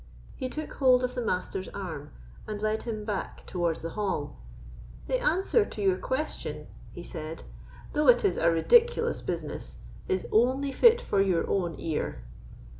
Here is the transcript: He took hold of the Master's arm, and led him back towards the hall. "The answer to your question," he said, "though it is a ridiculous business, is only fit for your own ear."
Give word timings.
He 0.35 0.49
took 0.49 0.73
hold 0.73 1.03
of 1.03 1.13
the 1.13 1.21
Master's 1.21 1.69
arm, 1.75 2.09
and 2.47 2.59
led 2.59 2.81
him 2.81 3.05
back 3.05 3.45
towards 3.45 3.83
the 3.83 3.91
hall. 3.91 4.35
"The 5.05 5.19
answer 5.19 5.63
to 5.63 5.79
your 5.79 5.99
question," 5.99 6.65
he 6.91 7.03
said, 7.03 7.43
"though 7.93 8.07
it 8.07 8.25
is 8.25 8.35
a 8.37 8.49
ridiculous 8.49 9.21
business, 9.21 9.77
is 10.07 10.25
only 10.31 10.71
fit 10.71 11.01
for 11.01 11.21
your 11.21 11.47
own 11.47 11.75
ear." 11.77 12.23